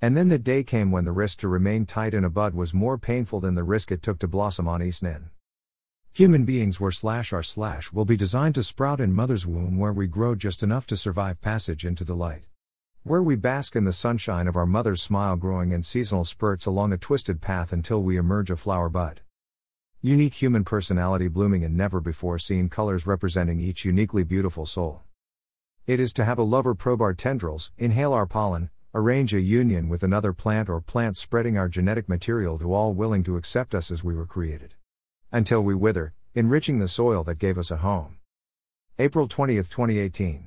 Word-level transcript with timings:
And 0.00 0.16
then 0.16 0.28
the 0.28 0.38
day 0.38 0.62
came 0.62 0.92
when 0.92 1.04
the 1.04 1.12
risk 1.12 1.40
to 1.40 1.48
remain 1.48 1.84
tight 1.84 2.14
in 2.14 2.24
a 2.24 2.30
bud 2.30 2.54
was 2.54 2.72
more 2.72 2.98
painful 2.98 3.40
than 3.40 3.56
the 3.56 3.64
risk 3.64 3.90
it 3.90 4.00
took 4.00 4.20
to 4.20 4.28
blossom 4.28 4.66
Anaïs 4.66 5.02
Nin. 5.02 5.30
Human 6.12 6.44
beings 6.44 6.78
were 6.78 6.92
slash 6.92 7.32
are 7.32 7.42
slash 7.42 7.92
will 7.92 8.04
be 8.04 8.16
designed 8.16 8.54
to 8.54 8.62
sprout 8.62 9.00
in 9.00 9.12
mother's 9.12 9.44
womb 9.44 9.76
where 9.76 9.92
we 9.92 10.06
grow 10.06 10.36
just 10.36 10.62
enough 10.62 10.86
to 10.86 10.96
survive 10.96 11.40
passage 11.40 11.84
into 11.84 12.04
the 12.04 12.14
light. 12.14 12.42
Where 13.02 13.22
we 13.22 13.34
bask 13.34 13.74
in 13.74 13.84
the 13.84 13.92
sunshine 13.92 14.46
of 14.46 14.54
our 14.54 14.66
mother's 14.66 15.02
smile 15.02 15.34
growing 15.34 15.72
in 15.72 15.82
seasonal 15.82 16.24
spurts 16.24 16.66
along 16.66 16.92
a 16.92 16.96
twisted 16.96 17.40
path 17.40 17.72
until 17.72 18.00
we 18.00 18.16
emerge 18.16 18.50
a 18.50 18.56
flower 18.56 18.88
bud. 18.88 19.22
Unique 20.00 20.34
human 20.34 20.62
personality 20.62 21.26
blooming 21.26 21.62
in 21.62 21.76
never 21.76 22.00
before 22.00 22.38
seen 22.38 22.68
colors 22.68 23.04
representing 23.04 23.58
each 23.58 23.84
uniquely 23.84 24.22
beautiful 24.22 24.64
soul. 24.64 25.02
It 25.88 25.98
is 25.98 26.12
to 26.12 26.24
have 26.24 26.38
a 26.38 26.44
lover 26.44 26.76
probe 26.76 27.00
our 27.00 27.14
tendrils, 27.14 27.72
inhale 27.78 28.12
our 28.12 28.26
pollen, 28.26 28.70
arrange 28.98 29.32
a 29.32 29.40
union 29.40 29.88
with 29.88 30.02
another 30.02 30.32
plant 30.32 30.68
or 30.68 30.80
plants 30.80 31.20
spreading 31.20 31.56
our 31.56 31.68
genetic 31.68 32.08
material 32.08 32.58
to 32.58 32.74
all 32.74 32.92
willing 32.92 33.22
to 33.22 33.36
accept 33.36 33.72
us 33.72 33.92
as 33.92 34.02
we 34.02 34.12
were 34.12 34.26
created. 34.26 34.74
Until 35.30 35.62
we 35.62 35.72
wither, 35.72 36.14
enriching 36.34 36.80
the 36.80 36.88
soil 36.88 37.22
that 37.22 37.38
gave 37.38 37.58
us 37.58 37.70
a 37.70 37.76
home. 37.76 38.18
April 38.98 39.28
20, 39.28 39.54
2018. 39.54 40.46